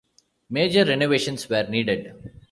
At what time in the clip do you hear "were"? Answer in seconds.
1.47-1.67